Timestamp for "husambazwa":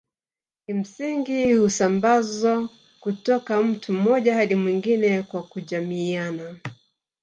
1.53-2.69